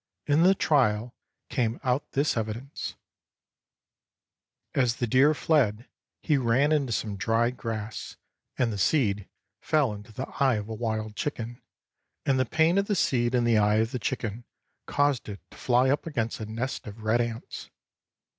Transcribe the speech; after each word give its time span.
In 0.25 0.41
the 0.41 0.55
trial 0.55 1.13
came 1.47 1.79
out 1.83 2.13
this 2.13 2.35
evidence:— 2.35 2.95
As 4.73 4.95
the 4.95 5.05
deer 5.05 5.35
fled, 5.35 5.87
he 6.23 6.37
ran 6.37 6.71
into 6.71 6.91
some 6.91 7.17
dry 7.17 7.51
grass, 7.51 8.17
and 8.57 8.73
the 8.73 8.79
seed 8.79 9.29
fell 9.61 9.93
into 9.93 10.11
the 10.11 10.27
eye 10.39 10.55
of 10.55 10.67
a 10.69 10.73
wild 10.73 11.15
chicken, 11.15 11.61
and 12.25 12.39
the 12.39 12.45
pain 12.47 12.79
of 12.79 12.87
the 12.87 12.95
seed 12.95 13.35
in 13.35 13.43
the 13.43 13.59
eye 13.59 13.75
of 13.75 13.91
the 13.91 13.99
chicken 13.99 14.43
caused 14.87 15.29
it 15.29 15.39
to 15.51 15.57
fly 15.59 15.91
up 15.91 16.07
against 16.07 16.39
a 16.39 16.47
nest 16.47 16.87
of 16.87 17.03
red 17.03 17.21
ants. 17.21 17.69